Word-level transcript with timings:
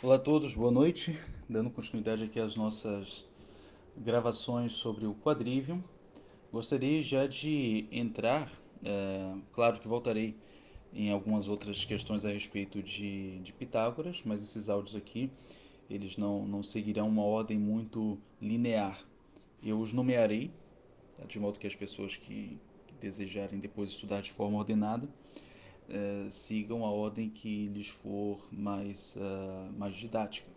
Olá 0.00 0.14
a 0.14 0.18
todos, 0.20 0.54
boa 0.54 0.70
noite. 0.70 1.18
Dando 1.48 1.70
continuidade 1.70 2.22
aqui 2.22 2.38
às 2.38 2.54
nossas 2.54 3.26
gravações 3.96 4.74
sobre 4.74 5.06
o 5.06 5.12
quadrivium. 5.12 5.82
Gostaria 6.52 7.02
já 7.02 7.26
de 7.26 7.88
entrar, 7.90 8.48
é, 8.84 9.34
claro 9.52 9.80
que 9.80 9.88
voltarei 9.88 10.36
em 10.92 11.10
algumas 11.10 11.48
outras 11.48 11.84
questões 11.84 12.24
a 12.24 12.30
respeito 12.30 12.80
de, 12.80 13.40
de 13.40 13.52
Pitágoras, 13.52 14.22
mas 14.24 14.40
esses 14.40 14.68
áudios 14.68 14.94
aqui 14.94 15.32
eles 15.90 16.16
não, 16.16 16.46
não 16.46 16.62
seguirão 16.62 17.08
uma 17.08 17.24
ordem 17.24 17.58
muito 17.58 18.16
linear. 18.40 19.04
Eu 19.60 19.80
os 19.80 19.92
nomearei, 19.92 20.52
de 21.26 21.40
modo 21.40 21.58
que 21.58 21.66
as 21.66 21.74
pessoas 21.74 22.16
que, 22.16 22.56
que 22.86 22.94
desejarem 23.00 23.58
depois 23.58 23.90
estudar 23.90 24.22
de 24.22 24.30
forma 24.30 24.58
ordenada 24.58 25.08
uh, 25.88 26.30
sigam 26.30 26.84
a 26.84 26.90
ordem 26.90 27.28
que 27.28 27.66
lhes 27.68 27.88
for 27.88 28.46
mais, 28.52 29.16
uh, 29.16 29.72
mais 29.76 29.96
didática. 29.96 30.48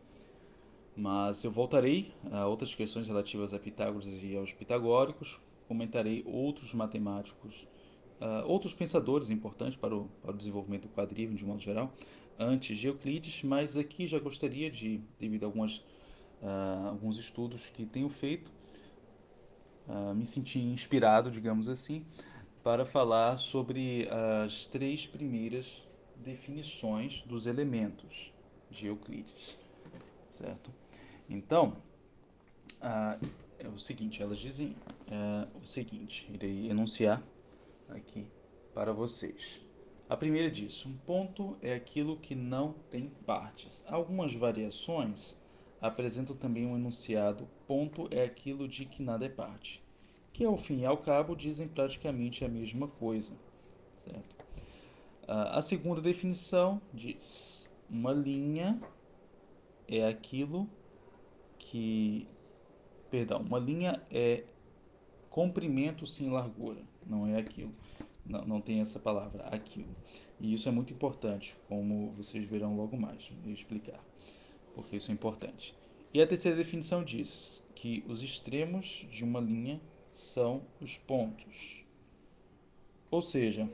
Mas 0.96 1.44
eu 1.44 1.52
voltarei 1.52 2.14
a 2.32 2.46
outras 2.46 2.76
questões 2.76 3.08
relativas 3.08 3.54
a 3.54 3.60
Pitágoras 3.60 4.22
e 4.22 4.36
aos 4.36 4.54
pitagóricos, 4.54 5.40
comentarei 5.68 6.22
outros 6.26 6.74
matemáticos, 6.74 7.68
uh, 8.20 8.46
outros 8.46 8.74
pensadores 8.74 9.30
importantes 9.30 9.78
para 9.78 9.96
o, 9.96 10.10
para 10.22 10.32
o 10.32 10.38
desenvolvimento 10.38 10.84
do 10.84 10.90
quadrívio 10.90 11.36
de 11.36 11.46
modo 11.46 11.62
geral, 11.62 11.94
antes 12.38 12.78
de 12.78 12.88
Euclides, 12.88 13.42
mas 13.44 13.78
aqui 13.78 14.06
já 14.06 14.20
gostaria 14.20 14.70
de, 14.70 15.02
devido 15.20 15.44
a 15.44 15.46
algumas, 15.46 15.84
alguns 16.90 17.20
estudos 17.20 17.70
que 17.70 17.86
tenho 17.86 18.10
feito, 18.10 18.52
me 20.16 20.26
sentir 20.26 20.58
inspirado, 20.60 21.30
digamos 21.30 21.70
assim, 21.70 22.04
para 22.64 22.86
falar 22.86 23.38
sobre 23.38 24.08
as 24.44 24.68
três 24.68 25.06
primeiras 25.06 25.82
definições 26.16 27.22
dos 27.24 27.48
elementos 27.48 28.32
de 28.70 28.88
Euclides, 28.88 29.58
certo? 30.32 30.72
Então, 31.28 31.76
ah, 32.80 33.18
é 33.58 33.68
o 33.68 33.78
seguinte, 33.78 34.22
elas 34.22 34.38
dizem 34.38 34.76
é, 35.10 35.48
o 35.62 35.66
seguinte, 35.66 36.30
irei 36.32 36.70
enunciar 36.70 37.22
aqui 37.90 38.28
para 38.74 38.94
vocês. 38.94 39.62
A 40.08 40.16
primeira 40.16 40.52
diz: 40.52 40.86
um 40.86 40.96
ponto 40.98 41.58
é 41.62 41.74
aquilo 41.74 42.18
que 42.18 42.36
não 42.36 42.74
tem 42.90 43.10
partes. 43.26 43.86
Algumas 43.88 44.36
variações 44.36 45.42
apresentam 45.82 46.36
também 46.36 46.66
um 46.66 46.76
enunciado: 46.76 47.48
ponto 47.68 48.08
é 48.12 48.24
aquilo 48.24 48.68
de 48.68 48.86
que 48.86 49.02
nada 49.02 49.26
é 49.26 49.30
parte 49.30 49.82
que 50.34 50.46
ao 50.46 50.58
fim 50.58 50.80
e 50.80 50.86
ao 50.86 50.98
cabo 50.98 51.36
dizem 51.36 51.68
praticamente 51.68 52.44
a 52.46 52.50
mesma 52.50 52.88
coisa. 52.88 53.34
Certo? 53.98 54.36
A 55.28 55.62
segunda 55.62 56.02
definição 56.02 56.82
diz: 56.94 57.72
uma 57.90 58.12
linha 58.12 58.82
é 59.88 60.06
aquilo 60.08 60.70
que. 61.58 62.28
Perdão, 63.10 63.42
uma 63.42 63.60
linha 63.60 64.02
é 64.10 64.46
comprimento 65.30 66.08
sem 66.08 66.30
largura, 66.30 66.82
não 67.06 67.28
é 67.28 67.38
aquilo. 67.38 67.74
Não, 68.26 68.46
não 68.46 68.62
tem 68.62 68.80
essa 68.80 69.00
palavra, 69.00 69.44
aquilo. 69.46 69.94
E 70.40 70.54
isso 70.54 70.70
é 70.70 70.72
muito 70.72 70.94
importante, 70.94 71.58
como 71.68 72.10
vocês 72.12 72.46
verão 72.46 72.76
logo 72.78 72.96
mais, 72.96 73.32
vou 73.44 73.52
explicar, 73.52 74.00
porque 74.74 74.96
isso 74.96 75.12
é 75.12 75.14
importante. 75.14 75.76
E 76.14 76.22
a 76.22 76.28
terceira 76.28 76.58
definição 76.58 77.04
diz 77.04 77.64
que 77.74 78.04
os 78.08 78.22
extremos 78.22 79.08
de 79.10 79.24
uma 79.24 79.40
linha 79.40 79.82
são 80.12 80.64
os 80.80 80.98
pontos. 80.98 81.86
Ou 83.10 83.22
seja, 83.22 83.70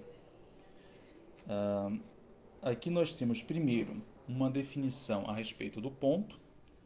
uh, 1.45 1.99
aqui 2.61 2.89
nós 2.89 3.13
temos 3.15 3.43
primeiro 3.43 4.01
uma 4.27 4.49
definição 4.49 5.29
a 5.29 5.33
respeito 5.33 5.79
do 5.79 5.91
ponto, 5.91 6.39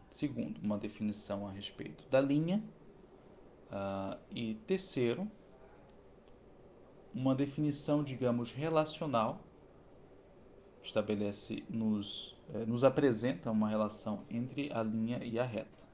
segundo, 0.09 0.59
uma 0.61 0.77
definição 0.77 1.47
a 1.47 1.51
respeito 1.51 2.07
da 2.09 2.19
linha, 2.21 2.63
uh, 3.71 4.19
e 4.29 4.55
terceiro, 4.67 5.29
uma 7.13 7.35
definição, 7.35 8.03
digamos, 8.03 8.51
relacional, 8.51 9.41
estabelece, 10.83 11.63
nos, 11.69 12.37
eh, 12.53 12.65
nos 12.65 12.83
apresenta 12.83 13.51
uma 13.51 13.69
relação 13.69 14.23
entre 14.29 14.71
a 14.73 14.81
linha 14.81 15.19
e 15.23 15.37
a 15.37 15.43
reta. 15.43 15.90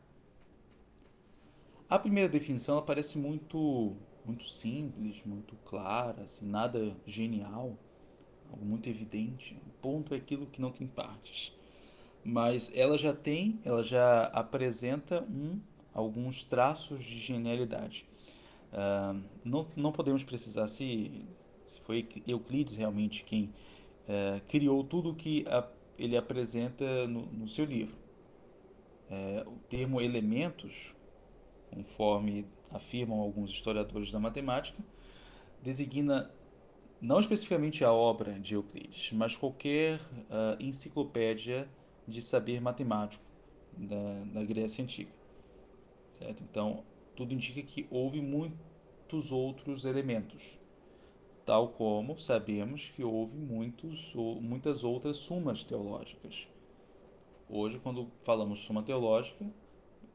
A 1.90 1.98
primeira 1.98 2.28
definição 2.28 2.76
ela 2.76 2.86
parece 2.86 3.18
muito, 3.18 3.96
muito 4.26 4.44
simples, 4.44 5.24
muito 5.26 5.56
clara, 5.64 6.24
assim, 6.24 6.46
nada 6.46 6.94
genial, 7.06 7.78
algo 8.52 8.66
muito 8.66 8.90
evidente. 8.90 9.58
O 9.66 9.82
ponto 9.82 10.14
é 10.14 10.18
aquilo 10.18 10.48
que 10.48 10.60
não 10.60 10.70
tem 10.70 10.86
partes. 10.86 11.54
Mas 12.26 12.76
ela 12.76 12.98
já 12.98 13.14
tem, 13.14 13.58
ela 13.64 13.82
já 13.82 14.26
apresenta 14.26 15.24
um, 15.24 15.62
alguns 15.94 16.44
traços 16.44 17.02
de 17.02 17.18
genialidade. 17.18 18.06
Uh, 18.74 19.24
não, 19.46 19.66
não 19.78 19.94
podemos 19.94 20.26
precisar 20.26 20.68
se, 20.68 21.26
se 21.66 21.80
foi 21.80 22.06
Euclides 22.28 22.76
realmente 22.76 23.24
quem 23.24 23.46
uh, 23.46 24.42
criou 24.46 24.84
tudo 24.84 25.12
o 25.12 25.16
que 25.16 25.46
a, 25.48 25.66
ele 25.98 26.18
apresenta 26.18 27.08
no, 27.08 27.28
no 27.28 27.48
seu 27.48 27.64
livro. 27.64 27.96
Uh, 29.10 29.50
o 29.50 29.60
termo 29.70 30.02
elementos 30.02 30.97
conforme 31.70 32.46
afirmam 32.72 33.20
alguns 33.20 33.52
historiadores 33.52 34.12
da 34.12 34.20
matemática, 34.20 34.84
designa 35.62 36.32
não 37.00 37.20
especificamente 37.20 37.84
a 37.84 37.92
obra 37.92 38.40
de 38.40 38.56
Euclides, 38.56 39.12
mas 39.12 39.36
qualquer 39.36 40.00
uh, 40.00 40.58
enciclopédia 40.60 41.70
de 42.08 42.22
saber 42.22 42.60
matemático 42.60 43.24
da, 43.78 44.24
da 44.34 44.44
Grécia 44.44 44.84
Antiga. 44.84 45.12
Certo? 46.12 46.44
Então, 46.44 46.84
tudo 47.16 47.34
indica 47.34 47.62
que 47.62 47.88
houve 47.92 48.22
muitos 48.22 49.32
outros 49.32 49.86
elementos, 49.86 50.60
tal 51.46 51.70
como 51.70 52.18
sabemos 52.18 52.90
que 52.90 53.04
houve 53.04 53.38
muitos, 53.38 54.14
muitas 54.42 54.84
outras 54.84 55.18
sumas 55.18 55.64
teológicas. 55.64 56.48
Hoje, 57.50 57.80
quando 57.80 58.12
falamos 58.24 58.60
suma 58.60 58.82
teológica, 58.82 59.46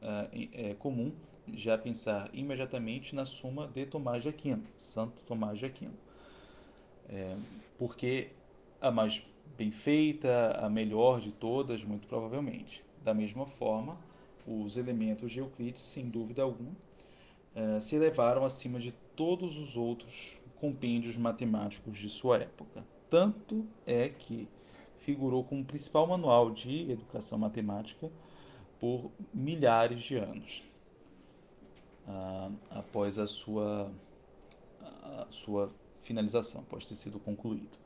é, 0.01 0.69
é 0.71 0.73
comum 0.75 1.13
já 1.51 1.77
pensar 1.77 2.29
imediatamente 2.33 3.15
na 3.15 3.25
suma 3.25 3.67
de 3.67 3.85
Tomás 3.85 4.23
de 4.23 4.29
Aquino, 4.29 4.63
Santo 4.77 5.23
Tomás 5.23 5.59
de 5.59 5.65
Aquino. 5.65 5.93
É, 7.09 7.35
porque 7.77 8.29
a 8.79 8.91
mais 8.91 9.25
bem 9.57 9.71
feita, 9.71 10.57
a 10.59 10.69
melhor 10.69 11.19
de 11.19 11.31
todas, 11.31 11.83
muito 11.83 12.07
provavelmente. 12.07 12.83
Da 13.03 13.13
mesma 13.13 13.45
forma, 13.45 13.97
os 14.47 14.77
elementos 14.77 15.31
de 15.31 15.39
Euclides, 15.39 15.81
sem 15.81 16.09
dúvida 16.09 16.41
alguma, 16.41 16.71
é, 17.55 17.79
se 17.79 17.95
elevaram 17.95 18.45
acima 18.45 18.79
de 18.79 18.91
todos 19.15 19.57
os 19.57 19.75
outros 19.77 20.41
compêndios 20.55 21.17
matemáticos 21.17 21.97
de 21.97 22.09
sua 22.09 22.37
época. 22.37 22.85
Tanto 23.09 23.65
é 23.85 24.09
que 24.09 24.47
figurou 24.97 25.43
como 25.43 25.63
principal 25.63 26.07
manual 26.07 26.49
de 26.49 26.89
educação 26.89 27.37
matemática 27.37 28.09
por 28.79 29.11
milhares 29.33 30.01
de 30.01 30.15
anos 30.15 30.72
uh, 32.07 32.55
após 32.71 33.19
a 33.19 33.27
sua, 33.27 33.91
a 34.81 35.27
sua 35.29 35.71
finalização, 36.01 36.61
após 36.61 36.85
ter 36.85 36.95
sido 36.95 37.19
concluído. 37.19 37.77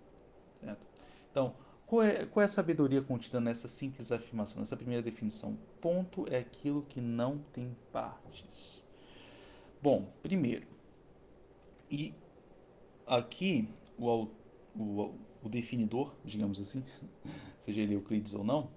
Certo? 0.60 0.86
Então, 1.32 1.56
qual 1.86 2.04
é, 2.04 2.26
qual 2.26 2.42
é 2.42 2.46
a 2.46 2.50
sabedoria 2.50 3.02
contida 3.02 3.40
nessa 3.40 3.68
simples 3.68 4.12
afirmação, 4.12 4.60
nessa 4.60 4.76
primeira 4.76 5.02
definição? 5.02 5.58
Ponto 5.80 6.26
é 6.30 6.38
aquilo 6.38 6.82
que 6.84 7.00
não 7.00 7.38
tem 7.54 7.76
partes. 7.92 8.86
Bom, 9.82 10.12
primeiro, 10.22 10.68
e 11.90 12.14
aqui 13.06 13.70
o, 13.98 14.28
o, 14.76 15.14
o 15.42 15.50
definidor, 15.50 16.14
digamos 16.26 16.60
assim, 16.60 16.84
seja 17.60 17.82
ele 17.82 17.94
Euclides 17.94 18.34
ou 18.34 18.44
não, 18.44 18.70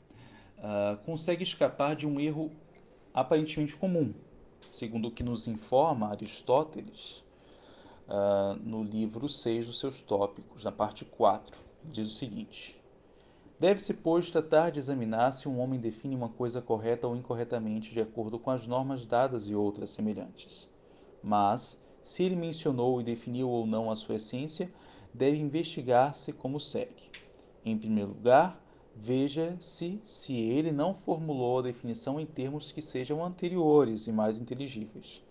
uh, 0.58 0.96
consegue 1.04 1.42
escapar 1.42 1.96
de 1.96 2.06
um 2.06 2.20
erro 2.20 2.52
aparentemente 3.12 3.76
comum, 3.76 4.14
segundo 4.72 5.08
o 5.08 5.10
que 5.10 5.22
nos 5.22 5.48
informa 5.48 6.08
Aristóteles 6.08 7.24
uh, 8.08 8.54
no 8.62 8.82
livro 8.82 9.28
6 9.28 9.66
dos 9.66 9.80
seus 9.80 10.02
tópicos, 10.02 10.64
na 10.64 10.72
parte 10.72 11.04
4, 11.04 11.56
diz 11.84 12.08
o 12.08 12.14
seguinte: 12.14 12.80
Deve-se, 13.58 13.94
pois, 13.94 14.30
tratar 14.30 14.70
de 14.70 14.78
examinar 14.78 15.32
se 15.32 15.48
um 15.48 15.60
homem 15.60 15.78
define 15.78 16.16
uma 16.16 16.30
coisa 16.30 16.62
correta 16.62 17.06
ou 17.06 17.14
incorretamente 17.14 17.92
de 17.92 18.00
acordo 18.00 18.38
com 18.38 18.50
as 18.50 18.66
normas 18.66 19.04
dadas 19.04 19.48
e 19.48 19.54
outras 19.54 19.90
semelhantes. 19.90 20.68
Mas, 21.22 21.78
se 22.02 22.22
ele 22.22 22.36
mencionou 22.36 23.00
e 23.00 23.04
definiu 23.04 23.50
ou 23.50 23.66
não 23.66 23.90
a 23.90 23.96
sua 23.96 24.16
essência, 24.16 24.72
deve 25.12 25.36
investigar-se 25.36 26.32
como 26.32 26.58
segue. 26.58 27.10
Em 27.62 27.76
primeiro 27.76 28.12
lugar, 28.12 28.58
Veja-se 29.02 29.98
se 30.04 30.36
ele 30.36 30.70
não 30.70 30.92
formulou 30.92 31.58
a 31.58 31.62
definição 31.62 32.20
em 32.20 32.26
termos 32.26 32.70
que 32.70 32.82
sejam 32.82 33.24
anteriores 33.24 34.06
e 34.06 34.12
mais 34.12 34.38
inteligíveis, 34.38 35.22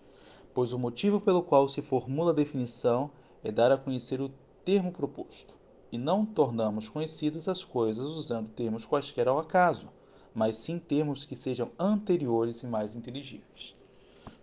pois 0.52 0.72
o 0.72 0.78
motivo 0.78 1.20
pelo 1.20 1.40
qual 1.40 1.68
se 1.68 1.80
formula 1.80 2.32
a 2.32 2.34
definição 2.34 3.12
é 3.44 3.52
dar 3.52 3.70
a 3.70 3.78
conhecer 3.78 4.20
o 4.20 4.32
termo 4.64 4.90
proposto, 4.90 5.54
e 5.92 5.96
não 5.96 6.26
tornamos 6.26 6.88
conhecidas 6.88 7.46
as 7.46 7.64
coisas 7.64 8.06
usando 8.06 8.48
termos 8.48 8.84
quaisquer 8.84 9.28
ao 9.28 9.38
acaso, 9.38 9.86
mas 10.34 10.56
sim 10.56 10.76
termos 10.76 11.24
que 11.24 11.36
sejam 11.36 11.70
anteriores 11.78 12.64
e 12.64 12.66
mais 12.66 12.96
inteligíveis. 12.96 13.76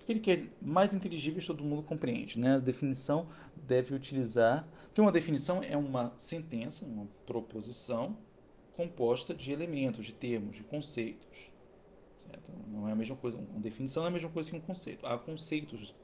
O 0.02 0.06
que 0.06 0.14
ele 0.14 0.22
quer 0.22 0.48
mais 0.62 0.94
inteligíveis 0.94 1.46
todo 1.46 1.66
mundo 1.66 1.84
compreende, 1.84 2.40
né? 2.40 2.56
A 2.56 2.60
definição 2.60 3.28
deve 3.58 3.94
utilizar, 3.94 4.66
porque 4.86 5.02
uma 5.02 5.12
definição 5.12 5.62
é 5.62 5.76
uma 5.76 6.14
sentença, 6.18 6.86
uma 6.86 7.06
proposição 7.26 8.16
composta 8.78 9.34
de 9.34 9.52
elementos, 9.52 10.06
de 10.06 10.14
termos, 10.14 10.56
de 10.56 10.64
conceitos. 10.64 11.52
Certo? 12.18 12.52
Não 12.68 12.88
é 12.88 12.92
a 12.92 12.96
mesma 12.96 13.16
coisa, 13.16 13.38
uma 13.38 13.60
definição 13.60 14.04
não 14.04 14.08
é 14.08 14.12
a 14.12 14.14
mesma 14.14 14.30
coisa 14.30 14.52
que 14.52 14.56
um 14.56 14.62
conceito. 14.62 15.06
Há 15.06 15.18
conceitos 15.18 15.96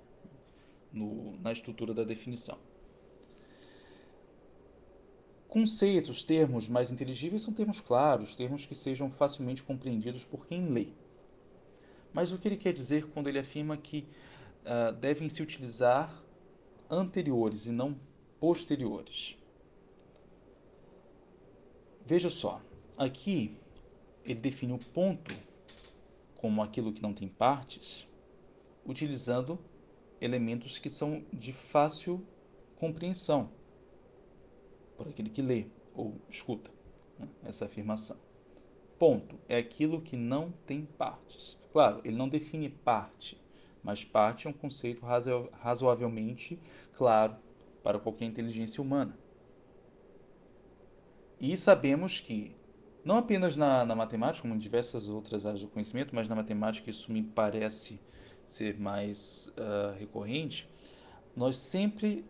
no, 0.92 1.38
na 1.40 1.52
estrutura 1.52 1.94
da 1.94 2.04
definição. 2.04 2.58
Conceitos, 5.48 6.24
termos 6.24 6.68
mais 6.68 6.92
inteligíveis 6.92 7.44
são 7.44 7.54
termos 7.54 7.80
claros, 7.80 8.36
termos 8.36 8.66
que 8.66 8.74
sejam 8.74 9.12
facilmente 9.12 9.62
compreendidos 9.62 10.26
por 10.26 10.48
quem 10.48 10.68
lê. 10.70 10.88
Mas 12.12 12.32
o 12.32 12.40
que 12.40 12.48
ele 12.48 12.58
quer 12.58 12.74
dizer 12.74 13.06
quando 13.06 13.28
ele 13.28 13.38
afirma 13.38 13.78
que 13.78 14.08
uh, 14.66 14.92
devem 14.94 15.30
se 15.30 15.44
utilizar 15.44 16.24
anteriores 16.90 17.68
e 17.68 17.72
não 17.72 17.96
posteriores? 18.40 19.38
Veja 22.06 22.30
só, 22.30 22.62
aqui 22.98 23.58
ele 24.26 24.42
define 24.42 24.74
o 24.74 24.78
ponto 24.78 25.34
como 26.36 26.62
aquilo 26.62 26.92
que 26.92 27.02
não 27.02 27.14
tem 27.14 27.30
partes, 27.30 28.08
utilizando 28.86 29.58
elementos 30.20 30.78
que 30.78 30.90
são 30.90 31.24
de 31.32 31.54
fácil 31.54 32.22
compreensão 32.76 33.50
por 34.98 35.08
aquele 35.08 35.30
que 35.30 35.42
lê 35.42 35.68
ou 35.94 36.20
escuta 36.30 36.70
né, 37.18 37.30
essa 37.46 37.66
afirmação. 37.66 38.18
Ponto 39.00 39.40
é 39.48 39.58
aquilo 39.58 40.02
que 40.02 40.18
não 40.18 40.52
tem 40.66 40.86
partes. 40.86 41.58
Claro, 41.72 42.02
ele 42.04 42.18
não 42.18 42.28
define 42.28 42.70
parte, 42.70 43.42
mas 43.82 44.04
parte 44.04 44.46
é 44.46 44.50
um 44.50 44.54
conceito 44.54 45.06
razo 45.06 45.50
razoavelmente 45.54 46.60
claro 46.94 47.38
para 47.82 47.98
qualquer 47.98 48.26
inteligência 48.26 48.82
humana. 48.82 49.18
E 51.44 51.58
sabemos 51.58 52.22
que, 52.22 52.56
não 53.04 53.18
apenas 53.18 53.58
na, 53.58 53.84
na 53.84 53.94
matemática, 53.94 54.44
como 54.44 54.56
em 54.56 54.58
diversas 54.58 55.10
outras 55.10 55.46
áreas 55.46 55.60
do 55.60 55.68
conhecimento, 55.68 56.16
mas 56.16 56.30
na 56.30 56.36
matemática 56.38 56.90
isso 56.90 57.12
me 57.12 57.22
parece 57.22 58.00
ser 58.46 58.80
mais 58.80 59.52
uh, 59.58 59.94
recorrente, 60.00 60.70
nós 61.36 61.58
sempre 61.58 62.24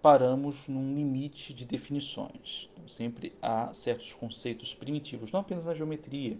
paramos 0.00 0.68
num 0.68 0.94
limite 0.94 1.52
de 1.52 1.66
definições. 1.66 2.70
Então, 2.72 2.88
sempre 2.88 3.34
há 3.42 3.74
certos 3.74 4.14
conceitos 4.14 4.74
primitivos, 4.74 5.30
não 5.30 5.40
apenas 5.40 5.66
na 5.66 5.74
geometria, 5.74 6.38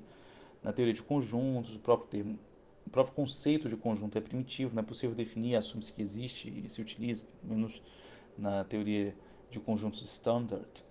na 0.62 0.72
teoria 0.72 0.94
de 0.94 1.02
conjuntos, 1.02 1.76
o 1.76 1.80
próprio 1.80 2.08
termo, 2.08 2.38
o 2.86 2.88
próprio 2.88 3.14
conceito 3.14 3.68
de 3.68 3.76
conjunto 3.76 4.16
é 4.16 4.22
primitivo, 4.22 4.74
não 4.74 4.82
é 4.82 4.86
possível 4.86 5.14
definir, 5.14 5.54
assume-se 5.54 5.92
que 5.92 6.00
existe 6.00 6.48
e 6.48 6.70
se 6.70 6.80
utiliza, 6.80 7.26
pelo 7.42 7.56
menos 7.56 7.82
na 8.38 8.64
teoria 8.64 9.14
de 9.50 9.60
conjuntos 9.60 10.00
standard. 10.00 10.88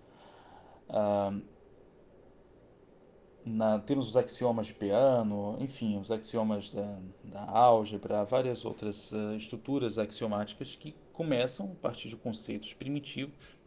Na, 3.45 3.79
temos 3.79 4.07
os 4.07 4.17
axiomas 4.17 4.67
de 4.67 4.73
Peano, 4.73 5.57
enfim, 5.59 5.97
os 5.97 6.11
axiomas 6.11 6.73
da, 6.73 6.99
da 7.23 7.49
álgebra, 7.49 8.23
várias 8.23 8.65
outras 8.65 9.11
uh, 9.11 9.33
estruturas 9.35 9.97
axiomáticas 9.97 10.75
que 10.75 10.95
começam 11.13 11.71
a 11.71 11.75
partir 11.75 12.09
de 12.09 12.15
conceitos 12.15 12.73
primitivos, 12.73 13.57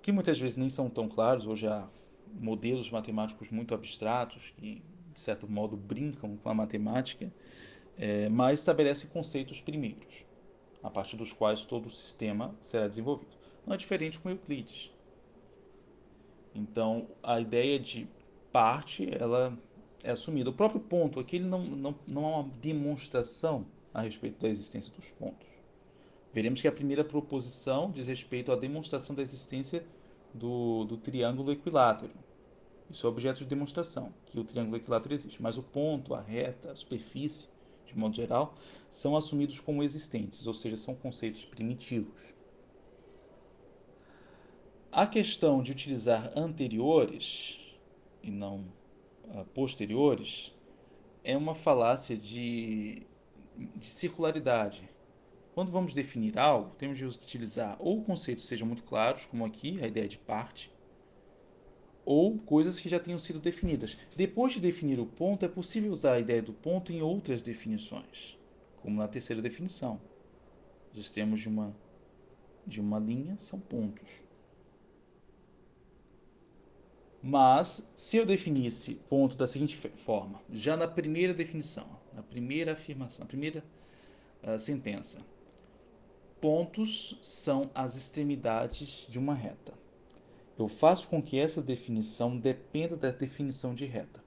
que 0.00 0.12
muitas 0.12 0.38
vezes 0.38 0.56
nem 0.56 0.68
são 0.68 0.88
tão 0.88 1.08
claros. 1.08 1.46
Hoje 1.46 1.66
há 1.66 1.88
modelos 2.32 2.90
matemáticos 2.90 3.50
muito 3.50 3.74
abstratos 3.74 4.52
que, 4.56 4.82
de 5.12 5.20
certo 5.20 5.50
modo, 5.50 5.76
brincam 5.76 6.36
com 6.36 6.48
a 6.48 6.54
matemática, 6.54 7.32
é, 7.96 8.28
mas 8.28 8.60
estabelecem 8.60 9.08
conceitos 9.10 9.60
primeiros, 9.60 10.24
a 10.82 10.90
partir 10.90 11.16
dos 11.16 11.32
quais 11.32 11.64
todo 11.64 11.86
o 11.86 11.90
sistema 11.90 12.54
será 12.60 12.86
desenvolvido. 12.86 13.36
Não 13.66 13.74
é 13.74 13.76
diferente 13.76 14.20
com 14.20 14.30
Euclides. 14.30 14.90
Então, 16.54 17.06
a 17.22 17.40
ideia 17.40 17.78
de 17.78 18.06
parte, 18.52 19.08
ela 19.18 19.56
é 20.02 20.10
assumida. 20.10 20.50
O 20.50 20.52
próprio 20.52 20.80
ponto 20.80 21.18
aqui 21.18 21.36
ele 21.36 21.46
não, 21.46 21.62
não, 21.62 21.94
não 22.06 22.26
há 22.26 22.40
uma 22.40 22.50
demonstração 22.60 23.64
a 23.94 24.02
respeito 24.02 24.40
da 24.40 24.48
existência 24.48 24.92
dos 24.94 25.10
pontos. 25.10 25.46
Veremos 26.32 26.60
que 26.60 26.68
a 26.68 26.72
primeira 26.72 27.04
proposição 27.04 27.90
diz 27.90 28.06
respeito 28.06 28.50
à 28.50 28.56
demonstração 28.56 29.14
da 29.14 29.22
existência 29.22 29.84
do, 30.32 30.84
do 30.84 30.96
triângulo 30.96 31.52
equilátero. 31.52 32.12
Isso 32.90 33.06
é 33.06 33.10
objeto 33.10 33.38
de 33.38 33.46
demonstração, 33.46 34.12
que 34.26 34.38
o 34.38 34.44
triângulo 34.44 34.76
equilátero 34.76 35.14
existe. 35.14 35.42
Mas 35.42 35.56
o 35.56 35.62
ponto, 35.62 36.14
a 36.14 36.20
reta, 36.20 36.72
a 36.72 36.76
superfície, 36.76 37.48
de 37.86 37.96
modo 37.96 38.16
geral, 38.16 38.54
são 38.90 39.16
assumidos 39.16 39.60
como 39.60 39.82
existentes, 39.82 40.46
ou 40.46 40.54
seja, 40.54 40.76
são 40.76 40.94
conceitos 40.94 41.44
primitivos. 41.44 42.34
A 44.94 45.06
questão 45.06 45.62
de 45.62 45.72
utilizar 45.72 46.30
anteriores 46.36 47.74
e 48.22 48.30
não 48.30 48.66
uh, 49.24 49.42
posteriores 49.54 50.54
é 51.24 51.34
uma 51.34 51.54
falácia 51.54 52.14
de, 52.14 53.06
de 53.56 53.88
circularidade. 53.88 54.86
Quando 55.54 55.72
vamos 55.72 55.94
definir 55.94 56.38
algo, 56.38 56.74
temos 56.76 56.98
de 56.98 57.06
utilizar 57.06 57.74
ou 57.80 58.04
conceitos 58.04 58.44
sejam 58.44 58.66
muito 58.66 58.82
claros, 58.82 59.24
como 59.24 59.46
aqui 59.46 59.82
a 59.82 59.86
ideia 59.86 60.06
de 60.06 60.18
parte, 60.18 60.70
ou 62.04 62.36
coisas 62.40 62.78
que 62.78 62.90
já 62.90 63.00
tenham 63.00 63.18
sido 63.18 63.40
definidas. 63.40 63.96
Depois 64.14 64.52
de 64.52 64.60
definir 64.60 65.00
o 65.00 65.06
ponto, 65.06 65.42
é 65.46 65.48
possível 65.48 65.90
usar 65.90 66.16
a 66.16 66.20
ideia 66.20 66.42
do 66.42 66.52
ponto 66.52 66.92
em 66.92 67.00
outras 67.00 67.40
definições, 67.40 68.38
como 68.82 68.98
na 68.98 69.08
terceira 69.08 69.40
definição. 69.40 69.98
Os 70.92 70.98
sistemas 70.98 71.40
de 71.40 71.48
uma, 71.48 71.74
de 72.66 72.78
uma 72.78 72.98
linha 72.98 73.36
são 73.38 73.58
pontos. 73.58 74.22
Mas, 77.22 77.88
se 77.94 78.16
eu 78.16 78.26
definisse 78.26 78.96
ponto 79.08 79.36
da 79.36 79.46
seguinte 79.46 79.76
forma, 79.76 80.40
já 80.50 80.76
na 80.76 80.88
primeira 80.88 81.32
definição, 81.32 81.86
na 82.12 82.22
primeira 82.22 82.72
afirmação, 82.72 83.20
na 83.20 83.26
primeira 83.26 83.64
uh, 84.42 84.58
sentença, 84.58 85.20
pontos 86.40 87.16
são 87.22 87.70
as 87.72 87.94
extremidades 87.94 89.06
de 89.08 89.20
uma 89.20 89.34
reta. 89.34 89.72
Eu 90.58 90.66
faço 90.66 91.08
com 91.08 91.22
que 91.22 91.38
essa 91.38 91.62
definição 91.62 92.36
dependa 92.36 92.96
da 92.96 93.12
definição 93.12 93.72
de 93.72 93.86
reta. 93.86 94.22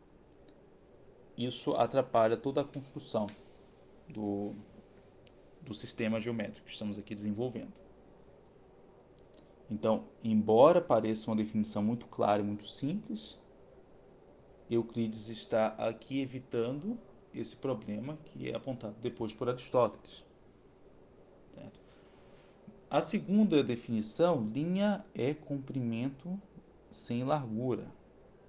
Isso 1.37 1.75
atrapalha 1.75 2.37
toda 2.37 2.61
a 2.61 2.63
construção 2.63 3.27
do, 4.07 4.53
do 5.61 5.73
sistema 5.73 6.19
geométrico 6.19 6.65
que 6.65 6.71
estamos 6.71 6.97
aqui 6.97 7.13
desenvolvendo. 7.13 7.73
Então, 9.69 10.05
embora 10.23 10.79
pareça 10.79 11.29
uma 11.29 11.35
definição 11.35 11.83
muito 11.83 12.05
clara 12.05 12.41
e 12.41 12.45
muito 12.45 12.67
simples, 12.67 13.39
Euclides 14.69 15.29
está 15.29 15.67
aqui 15.69 16.21
evitando 16.21 16.97
esse 17.33 17.55
problema 17.55 18.17
que 18.25 18.49
é 18.49 18.55
apontado 18.55 18.95
depois 19.01 19.33
por 19.33 19.49
Aristóteles. 19.49 20.23
A 22.89 23.01
segunda 23.01 23.63
definição, 23.63 24.47
linha 24.53 25.03
é 25.13 25.33
comprimento 25.33 26.39
sem 26.89 27.23
largura. 27.23 27.91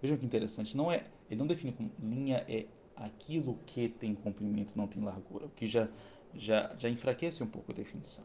Vejam 0.00 0.16
que 0.16 0.26
interessante, 0.26 0.76
não 0.76 0.92
é, 0.92 1.06
ele 1.28 1.40
não 1.40 1.46
define 1.46 1.73
como 1.73 1.90
linha 1.99 2.44
é 2.49 2.66
aquilo 2.94 3.58
que 3.66 3.88
tem 3.88 4.14
comprimento 4.14 4.76
não 4.76 4.87
tem 4.87 5.02
largura, 5.02 5.46
o 5.46 5.49
que 5.50 5.66
já, 5.66 5.88
já, 6.35 6.75
já 6.78 6.88
enfraquece 6.88 7.42
um 7.42 7.46
pouco 7.46 7.73
a 7.73 7.75
definição. 7.75 8.25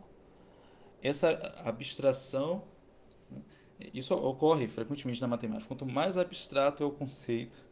Essa 1.01 1.31
abstração, 1.65 2.63
isso 3.93 4.13
ocorre 4.13 4.67
frequentemente 4.67 5.21
na 5.21 5.27
matemática. 5.27 5.67
Quanto 5.67 5.85
mais 5.85 6.17
abstrato 6.17 6.83
é 6.83 6.85
o 6.85 6.91
conceito, 6.91 7.65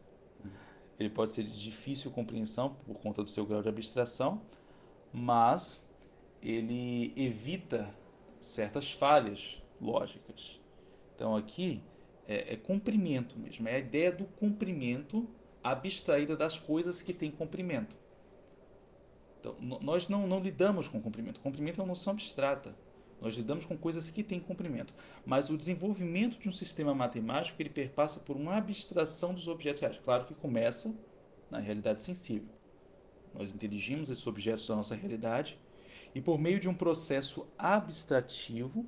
ele 0.98 1.10
pode 1.10 1.30
ser 1.30 1.44
de 1.44 1.62
difícil 1.62 2.10
compreensão 2.10 2.76
por 2.86 2.98
conta 2.98 3.22
do 3.22 3.30
seu 3.30 3.46
grau 3.46 3.62
de 3.62 3.68
abstração, 3.68 4.42
mas 5.12 5.88
ele 6.42 7.12
evita 7.16 7.94
certas 8.38 8.92
falhas 8.92 9.62
lógicas. 9.80 10.60
Então 11.14 11.36
aqui 11.36 11.82
é, 12.26 12.54
é 12.54 12.56
comprimento 12.56 13.38
mesmo, 13.38 13.68
é 13.68 13.76
a 13.76 13.78
ideia 13.78 14.12
do 14.12 14.24
comprimento 14.24 15.28
abstraída 15.62 16.36
das 16.36 16.58
coisas 16.58 17.02
que 17.02 17.12
têm 17.12 17.30
comprimento. 17.30 17.96
Então, 19.40 19.56
nós 19.80 20.08
não, 20.08 20.26
não 20.26 20.38
lidamos 20.38 20.86
com 20.86 21.00
comprimento. 21.00 21.40
Comprimento 21.40 21.80
é 21.80 21.82
uma 21.82 21.88
noção 21.88 22.12
abstrata. 22.12 22.74
Nós 23.20 23.34
lidamos 23.34 23.66
com 23.66 23.76
coisas 23.76 24.08
que 24.08 24.22
têm 24.22 24.40
comprimento. 24.40 24.94
Mas 25.26 25.50
o 25.50 25.58
desenvolvimento 25.58 26.38
de 26.38 26.48
um 26.48 26.52
sistema 26.52 26.94
matemático 26.94 27.60
ele 27.60 27.70
perpassa 27.70 28.20
por 28.20 28.36
uma 28.36 28.56
abstração 28.56 29.34
dos 29.34 29.46
objetos 29.46 29.82
reais. 29.82 29.98
Claro 29.98 30.24
que 30.24 30.34
começa 30.34 30.94
na 31.50 31.58
realidade 31.58 32.02
sensível. 32.02 32.48
Nós 33.34 33.54
inteligimos 33.54 34.10
esses 34.10 34.26
objetos 34.26 34.66
da 34.66 34.74
nossa 34.74 34.94
realidade 34.94 35.58
e 36.14 36.20
por 36.20 36.38
meio 36.38 36.58
de 36.58 36.68
um 36.68 36.74
processo 36.74 37.46
abstrativo, 37.56 38.84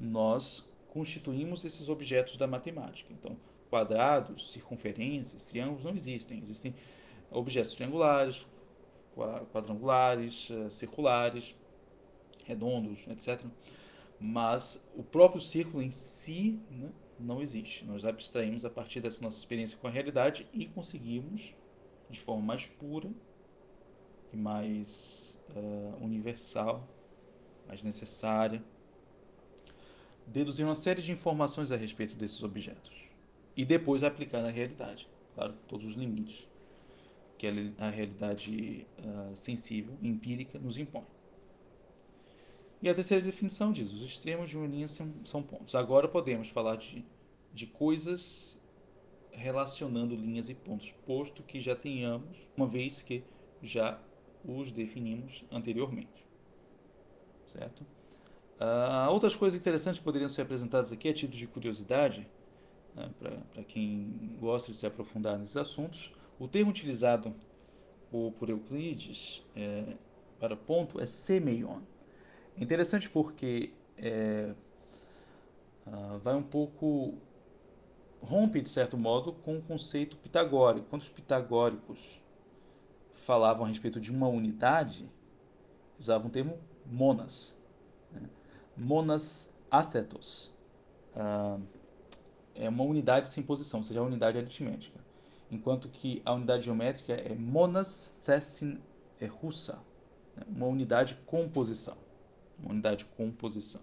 nós 0.00 0.70
constituímos 0.88 1.64
esses 1.64 1.88
objetos 1.88 2.36
da 2.36 2.46
matemática. 2.46 3.12
Então, 3.12 3.36
quadrados, 3.68 4.52
circunferências, 4.52 5.44
triângulos 5.44 5.84
não 5.84 5.94
existem. 5.94 6.38
Existem 6.38 6.74
objetos 7.30 7.74
triangulares, 7.74 8.46
quadrangulares, 9.52 10.50
eh, 10.50 10.70
circulares, 10.70 11.54
redondos, 12.44 13.04
etc. 13.08 13.44
Mas 14.20 14.88
o 14.94 15.02
próprio 15.02 15.40
círculo 15.40 15.82
em 15.82 15.90
si 15.90 16.60
né, 16.70 16.90
não 17.18 17.40
existe. 17.40 17.84
Nós 17.84 18.04
abstraímos 18.04 18.64
a 18.64 18.70
partir 18.70 19.00
dessa 19.00 19.22
nossa 19.22 19.38
experiência 19.38 19.76
com 19.78 19.86
a 19.86 19.90
realidade 19.90 20.46
e 20.52 20.66
conseguimos, 20.66 21.54
de 22.10 22.20
forma 22.20 22.42
mais 22.42 22.66
pura 22.66 23.10
e 24.32 24.36
mais 24.36 25.42
uh, 25.50 26.04
universal, 26.04 26.88
mais 27.66 27.82
necessária, 27.82 28.62
deduzir 30.26 30.64
uma 30.64 30.74
série 30.74 31.02
de 31.02 31.12
informações 31.12 31.70
a 31.72 31.76
respeito 31.76 32.14
desses 32.16 32.42
objetos 32.42 33.10
e 33.56 33.64
depois 33.64 34.02
aplicar 34.02 34.42
na 34.42 34.50
realidade, 34.50 35.08
claro, 35.34 35.54
todos 35.68 35.84
os 35.84 35.94
limites 35.94 36.48
que 37.36 37.46
a 37.78 37.90
realidade 37.90 38.86
uh, 38.98 39.36
sensível, 39.36 39.96
empírica, 40.02 40.58
nos 40.58 40.78
impõe. 40.78 41.04
E 42.84 42.88
a 42.90 42.94
terceira 42.94 43.24
definição 43.24 43.72
diz: 43.72 43.90
os 43.94 44.02
extremos 44.02 44.50
de 44.50 44.58
uma 44.58 44.66
linha 44.66 44.86
são 44.86 45.42
pontos. 45.42 45.74
Agora 45.74 46.06
podemos 46.06 46.50
falar 46.50 46.76
de, 46.76 47.02
de 47.50 47.66
coisas 47.66 48.62
relacionando 49.30 50.14
linhas 50.14 50.50
e 50.50 50.54
pontos, 50.54 50.92
posto 51.06 51.42
que 51.42 51.58
já 51.58 51.74
tenhamos, 51.74 52.46
uma 52.54 52.66
vez 52.66 53.00
que 53.00 53.24
já 53.62 53.98
os 54.44 54.70
definimos 54.70 55.46
anteriormente. 55.50 56.26
Certo? 57.46 57.86
Uh, 58.60 59.10
outras 59.10 59.34
coisas 59.34 59.58
interessantes 59.58 59.98
que 59.98 60.04
poderiam 60.04 60.28
ser 60.28 60.42
apresentadas 60.42 60.92
aqui 60.92 61.08
a 61.08 61.14
título 61.14 61.38
de 61.38 61.46
curiosidade, 61.46 62.28
né, 62.94 63.10
para 63.18 63.64
quem 63.64 64.36
gosta 64.38 64.70
de 64.70 64.76
se 64.76 64.86
aprofundar 64.86 65.38
nesses 65.38 65.56
assuntos, 65.56 66.12
o 66.38 66.46
termo 66.46 66.70
utilizado 66.70 67.34
por, 68.10 68.32
por 68.32 68.50
Euclides 68.50 69.42
é, 69.56 69.96
para 70.38 70.54
ponto 70.54 71.00
é 71.00 71.06
semeion. 71.06 71.80
Interessante 72.56 73.10
porque 73.10 73.72
é, 73.98 74.54
uh, 75.86 76.18
vai 76.18 76.34
um 76.34 76.42
pouco 76.42 77.14
rompe 78.22 78.60
de 78.60 78.70
certo 78.70 78.96
modo 78.96 79.32
com 79.32 79.58
o 79.58 79.62
conceito 79.62 80.16
pitagórico. 80.16 80.86
Quando 80.88 81.02
os 81.02 81.08
pitagóricos 81.08 82.22
falavam 83.12 83.64
a 83.64 83.68
respeito 83.68 84.00
de 84.00 84.10
uma 84.10 84.28
unidade, 84.28 85.08
usavam 85.98 86.28
o 86.28 86.30
termo 86.30 86.58
monas, 86.86 87.58
né? 88.12 88.28
monas 88.76 89.52
athetos. 89.70 90.52
Uh, 91.14 91.60
é 92.54 92.68
uma 92.68 92.84
unidade 92.84 93.28
sem 93.28 93.42
posição, 93.42 93.80
ou 93.80 93.84
seja, 93.84 94.00
a 94.00 94.02
unidade 94.02 94.38
aritmética 94.38 95.04
enquanto 95.54 95.88
que 95.88 96.20
a 96.24 96.32
unidade 96.32 96.64
geométrica 96.64 97.12
é 97.12 97.34
monas 97.34 98.12
thessin 98.24 98.78
é 99.20 99.26
russa, 99.26 99.80
né? 100.36 100.44
uma 100.48 100.66
unidade 100.66 101.14
composição, 101.26 101.94
uma 101.94 102.03
unidade 102.62 103.04
composição. 103.16 103.80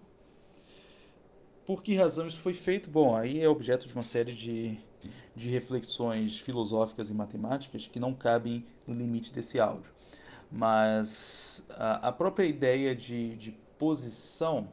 Por 1.64 1.82
que 1.82 1.94
razão 1.94 2.26
isso 2.26 2.40
foi 2.40 2.54
feito? 2.54 2.90
Bom, 2.90 3.14
aí 3.14 3.40
é 3.40 3.48
objeto 3.48 3.86
de 3.86 3.94
uma 3.94 4.02
série 4.02 4.32
de, 4.32 4.78
de 5.34 5.48
reflexões 5.48 6.38
filosóficas 6.38 7.08
e 7.08 7.14
matemáticas 7.14 7.86
que 7.86 8.00
não 8.00 8.12
cabem 8.12 8.64
no 8.86 8.94
limite 8.94 9.32
desse 9.32 9.60
áudio. 9.60 9.92
Mas 10.50 11.64
a, 11.70 12.08
a 12.08 12.12
própria 12.12 12.44
ideia 12.44 12.94
de, 12.94 13.36
de 13.36 13.52
posição 13.78 14.68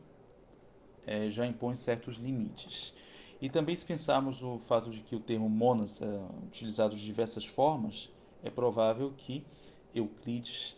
é, 1.06 1.29
já 1.29 1.46
impõe 1.46 1.75
certos 1.75 2.18
limites. 2.18 2.94
E 3.41 3.50
também 3.50 3.75
se 3.75 3.86
pensarmos 3.86 4.44
o 4.44 4.60
fato 4.60 4.89
de 4.89 5.01
que 5.01 5.15
o 5.15 5.20
termo 5.20 5.48
monas 5.48 6.01
é 6.01 6.20
utilizado 6.44 6.96
de 6.96 7.06
diversas 7.06 7.46
formas, 7.46 8.12
é 8.44 8.50
provável 8.50 9.13
que 9.15 9.46
Euclides 9.94 10.75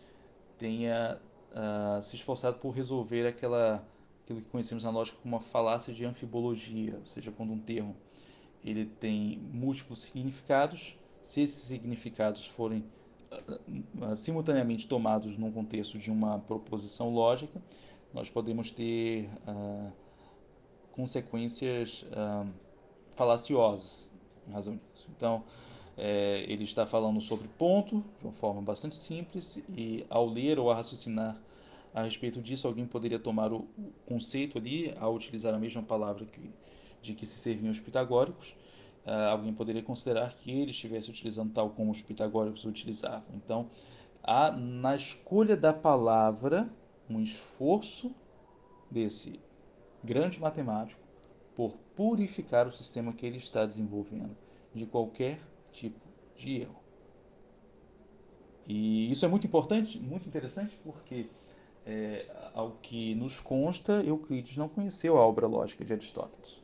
tenha 0.58 1.20
uh, 1.52 2.02
se 2.02 2.16
esforçado 2.16 2.58
por 2.58 2.70
resolver 2.70 3.26
aquela 3.26 3.86
aquilo 4.22 4.40
que 4.40 4.50
conhecemos 4.50 4.84
na 4.84 4.90
lógica 4.90 5.18
como 5.20 5.34
uma 5.34 5.42
falácia 5.42 5.92
de 5.92 6.04
anfibologia, 6.04 6.96
ou 6.96 7.06
seja, 7.06 7.32
quando 7.32 7.52
um 7.52 7.58
termo 7.58 7.96
ele 8.64 8.86
tem 8.86 9.38
múltiplos 9.52 10.02
significados, 10.02 10.96
se 11.22 11.40
esses 11.40 11.64
significados 11.64 12.46
forem 12.46 12.84
uh, 13.32 14.06
uh, 14.12 14.16
simultaneamente 14.16 14.86
tomados 14.86 15.36
num 15.36 15.50
contexto 15.50 15.98
de 15.98 16.10
uma 16.10 16.38
proposição 16.38 17.12
lógica, 17.12 17.60
nós 18.14 18.28
podemos 18.28 18.70
ter 18.70 19.26
consequências 20.92 22.04
ah, 22.12 22.46
falaciosas 23.16 24.10
em 24.46 24.52
razão 24.52 24.76
disso. 24.76 25.08
Então, 25.16 25.44
é, 25.96 26.44
ele 26.48 26.64
está 26.64 26.86
falando 26.86 27.20
sobre 27.20 27.48
ponto 27.48 28.04
de 28.18 28.24
uma 28.24 28.32
forma 28.32 28.62
bastante 28.62 28.96
simples 28.96 29.60
e 29.68 30.06
ao 30.08 30.26
ler 30.26 30.58
ou 30.58 30.70
a 30.70 30.74
raciocinar 30.74 31.40
a 31.94 32.02
respeito 32.02 32.40
disso, 32.40 32.66
alguém 32.66 32.86
poderia 32.86 33.18
tomar 33.18 33.52
o, 33.52 33.66
conceito 34.06 34.56
ali, 34.56 34.94
ao 34.98 35.14
utilizar 35.14 35.54
a 35.54 35.58
mesma 35.58 35.82
palavra 35.82 36.24
que, 36.24 36.50
de 37.02 37.14
que 37.14 37.26
se 37.26 37.38
serviam 37.38 37.70
os 37.70 37.80
pitagóricos, 37.80 38.54
uh, 39.06 39.30
alguém 39.30 39.52
poderia 39.52 39.82
considerar 39.82 40.34
que 40.34 40.50
ele 40.50 40.70
estivesse 40.70 41.10
utilizando 41.10 41.52
tal 41.52 41.70
como 41.70 41.90
os 41.90 42.00
pitagóricos 42.00 42.64
utilizavam. 42.64 43.24
Então, 43.34 43.68
há 44.22 44.50
na 44.50 44.96
escolha 44.96 45.56
da 45.56 45.72
palavra 45.72 46.68
um 47.10 47.20
esforço 47.20 48.14
desse 48.90 49.38
grande 50.02 50.40
matemático 50.40 51.00
por 51.54 51.74
purificar 51.94 52.66
o 52.66 52.72
sistema 52.72 53.12
que 53.12 53.26
ele 53.26 53.36
está 53.36 53.66
desenvolvendo 53.66 54.34
de 54.74 54.86
qualquer 54.86 55.38
tipo 55.72 56.00
de 56.36 56.60
erro. 56.60 56.82
E 58.66 59.10
isso 59.10 59.24
é 59.24 59.28
muito 59.28 59.46
importante, 59.46 59.98
muito 59.98 60.28
interessante, 60.28 60.78
porque, 60.84 61.26
é, 61.84 62.26
ao 62.54 62.72
que 62.82 63.14
nos 63.14 63.40
consta, 63.40 64.02
Euclides 64.04 64.56
não 64.56 64.68
conheceu 64.68 65.18
a 65.18 65.26
obra 65.26 65.46
lógica 65.46 65.84
de 65.84 65.92
Aristóteles. 65.92 66.62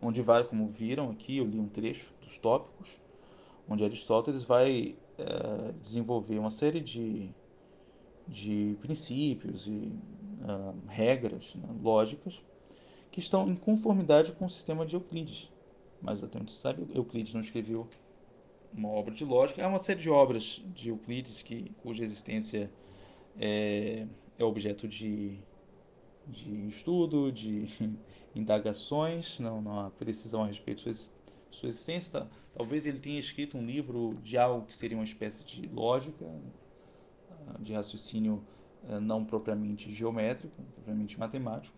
Onde 0.00 0.22
vai, 0.22 0.44
como 0.44 0.66
viram 0.68 1.10
aqui, 1.10 1.36
eu 1.36 1.44
li 1.44 1.58
um 1.58 1.68
trecho 1.68 2.12
dos 2.22 2.38
tópicos, 2.38 2.98
onde 3.68 3.84
Aristóteles 3.84 4.44
vai 4.44 4.96
é, 5.18 5.72
desenvolver 5.72 6.38
uma 6.38 6.50
série 6.50 6.80
de, 6.80 7.28
de 8.26 8.76
princípios 8.80 9.66
e 9.66 9.92
uh, 10.40 10.74
regras 10.88 11.54
né, 11.54 11.68
lógicas 11.82 12.42
que 13.10 13.18
estão 13.18 13.48
em 13.48 13.56
conformidade 13.56 14.32
com 14.32 14.46
o 14.46 14.50
sistema 14.50 14.86
de 14.86 14.94
Euclides. 14.94 15.52
Mas 16.00 16.22
até 16.22 16.38
onde 16.38 16.50
se 16.50 16.58
sabe, 16.58 16.86
Euclides 16.94 17.34
não 17.34 17.40
escreveu 17.40 17.86
uma 18.72 18.88
obra 18.88 19.14
de 19.14 19.24
lógica. 19.24 19.64
Há 19.64 19.68
uma 19.68 19.78
série 19.78 20.00
de 20.00 20.10
obras 20.10 20.62
de 20.74 20.90
Euclides 20.90 21.42
que, 21.42 21.70
cuja 21.82 22.04
existência 22.04 22.70
é, 23.38 24.06
é 24.38 24.44
objeto 24.44 24.88
de, 24.88 25.38
de 26.26 26.66
estudo, 26.66 27.30
de 27.30 27.66
indagações, 28.34 29.38
não, 29.38 29.60
não 29.60 29.80
há 29.80 29.90
precisão 29.90 30.42
a 30.42 30.46
respeito 30.46 30.90
de 30.90 31.10
sua, 31.50 31.68
existência. 31.68 32.28
Talvez 32.54 32.86
ele 32.86 32.98
tenha 32.98 33.18
escrito 33.18 33.58
um 33.58 33.64
livro 33.64 34.18
de 34.22 34.38
algo 34.38 34.66
que 34.66 34.76
seria 34.76 34.96
uma 34.96 35.04
espécie 35.04 35.44
de 35.44 35.66
lógica, 35.68 36.24
de 37.58 37.72
raciocínio 37.72 38.42
eh, 38.88 39.00
não 39.00 39.24
propriamente 39.24 39.92
geométrico, 39.92 40.62
propriamente 40.74 41.18
matemático, 41.18 41.76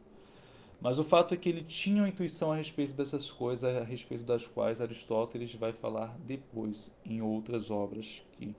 mas 0.83 0.99
o 0.99 1.05
fato 1.05 1.33
é 1.33 1.37
que 1.37 1.49
ele 1.49 1.63
tinha 1.63 2.03
uma 2.03 2.09
intuição 2.09 2.51
a 2.51 2.57
respeito 2.57 2.93
dessas 2.93 3.31
coisas, 3.31 3.77
a 3.77 3.85
respeito 3.85 4.25
das 4.25 4.49
quais 4.49 4.81
Aristóteles 4.81 5.55
vai 5.55 5.73
falar 5.73 6.19
depois 6.27 6.93
em 7.05 7.23
outras 7.23 7.71
obras 7.71 8.25
que, 8.33 8.53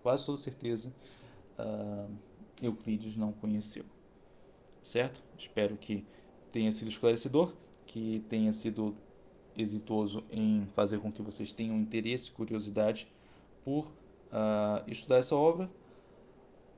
quase 0.00 0.24
toda 0.24 0.38
certeza, 0.38 0.94
uh, 1.58 2.08
Euclides 2.62 3.16
não 3.16 3.32
conheceu. 3.32 3.84
Certo? 4.80 5.20
Espero 5.36 5.76
que 5.76 6.06
tenha 6.52 6.70
sido 6.70 6.88
esclarecedor, 6.88 7.52
que 7.86 8.24
tenha 8.28 8.52
sido 8.52 8.96
exitoso 9.56 10.22
em 10.30 10.64
fazer 10.76 11.00
com 11.00 11.10
que 11.10 11.20
vocês 11.22 11.52
tenham 11.52 11.76
interesse 11.76 12.28
e 12.28 12.32
curiosidade 12.32 13.08
por 13.64 13.86
uh, 13.86 14.84
estudar 14.86 15.16
essa 15.16 15.34
obra, 15.34 15.68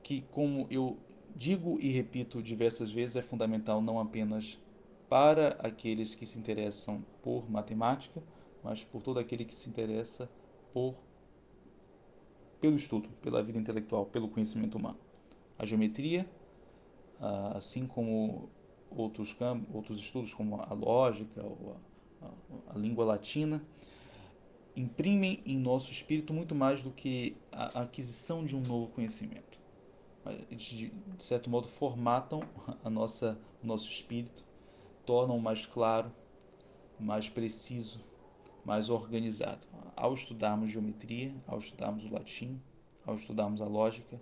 que, 0.01 0.21
como 0.31 0.65
eu 0.71 0.97
digo 1.35 1.79
e 1.79 1.91
repito 1.91 2.41
diversas 2.41 2.91
vezes, 2.91 3.15
é 3.15 3.21
fundamental 3.21 3.79
não 3.79 3.99
apenas 3.99 4.59
para 5.11 5.57
aqueles 5.59 6.15
que 6.15 6.25
se 6.25 6.39
interessam 6.39 7.03
por 7.21 7.51
matemática, 7.51 8.23
mas 8.63 8.81
por 8.81 9.01
todo 9.01 9.19
aquele 9.19 9.43
que 9.43 9.53
se 9.53 9.67
interessa 9.67 10.31
por 10.71 10.95
pelo 12.61 12.77
estudo, 12.77 13.09
pela 13.21 13.43
vida 13.43 13.59
intelectual, 13.59 14.05
pelo 14.05 14.29
conhecimento 14.29 14.77
humano. 14.77 14.97
A 15.59 15.65
geometria, 15.65 16.25
ah, 17.19 17.57
assim 17.57 17.85
como 17.85 18.47
outros 18.89 19.33
campos, 19.33 19.67
outros 19.75 19.99
estudos 19.99 20.33
como 20.33 20.61
a 20.61 20.73
lógica 20.73 21.43
ou 21.43 21.75
a, 22.21 22.25
a, 22.25 22.75
a 22.75 22.77
língua 22.77 23.03
latina, 23.03 23.61
imprimem 24.77 25.41
em 25.45 25.57
nosso 25.57 25.91
espírito 25.91 26.33
muito 26.33 26.55
mais 26.55 26.81
do 26.81 26.89
que 26.89 27.35
a 27.51 27.81
aquisição 27.81 28.45
de 28.45 28.55
um 28.55 28.61
novo 28.61 28.87
conhecimento. 28.87 29.59
De, 30.49 30.93
certo 31.17 31.49
modo, 31.49 31.67
formatam 31.67 32.43
a 32.81 32.89
nossa, 32.89 33.37
o 33.61 33.67
nosso 33.67 33.89
espírito 33.89 34.49
tornam 35.05 35.39
mais 35.39 35.65
claro, 35.65 36.11
mais 36.99 37.29
preciso, 37.29 38.03
mais 38.63 38.89
organizado. 38.89 39.67
Ao 39.95 40.13
estudarmos 40.13 40.69
geometria, 40.69 41.33
ao 41.47 41.57
estudarmos 41.57 42.05
o 42.05 42.13
latim, 42.13 42.61
ao 43.05 43.15
estudarmos 43.15 43.61
a 43.61 43.65
lógica, 43.65 44.21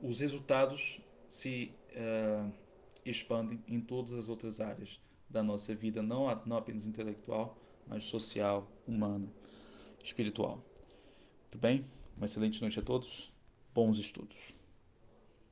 os 0.00 0.20
resultados 0.20 1.00
se 1.28 1.72
uh, 1.92 2.52
expandem 3.04 3.62
em 3.66 3.80
todas 3.80 4.12
as 4.12 4.28
outras 4.28 4.60
áreas 4.60 5.00
da 5.28 5.42
nossa 5.42 5.74
vida, 5.74 6.02
não, 6.02 6.26
não 6.46 6.56
apenas 6.56 6.86
intelectual, 6.86 7.58
mas 7.86 8.04
social, 8.04 8.70
humana, 8.86 9.28
espiritual. 10.02 10.62
Muito 11.42 11.58
bem? 11.58 11.84
Uma 12.16 12.26
excelente 12.26 12.60
noite 12.60 12.78
a 12.78 12.82
todos. 12.82 13.32
Bons 13.74 13.98
estudos. 13.98 14.54